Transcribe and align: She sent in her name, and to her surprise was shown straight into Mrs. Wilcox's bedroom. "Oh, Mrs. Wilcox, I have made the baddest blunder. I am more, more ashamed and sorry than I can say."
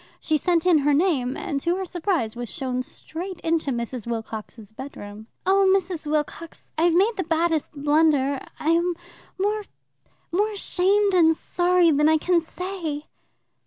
She 0.19 0.35
sent 0.35 0.65
in 0.65 0.79
her 0.79 0.95
name, 0.95 1.37
and 1.37 1.59
to 1.59 1.75
her 1.75 1.85
surprise 1.85 2.35
was 2.35 2.49
shown 2.49 2.81
straight 2.81 3.39
into 3.41 3.69
Mrs. 3.69 4.07
Wilcox's 4.07 4.71
bedroom. 4.71 5.27
"Oh, 5.45 5.71
Mrs. 5.77 6.09
Wilcox, 6.09 6.71
I 6.75 6.85
have 6.85 6.95
made 6.95 7.17
the 7.17 7.23
baddest 7.23 7.73
blunder. 7.73 8.39
I 8.59 8.69
am 8.71 8.95
more, 9.39 9.63
more 10.31 10.49
ashamed 10.53 11.13
and 11.13 11.37
sorry 11.37 11.91
than 11.91 12.09
I 12.09 12.17
can 12.17 12.39
say." 12.39 13.05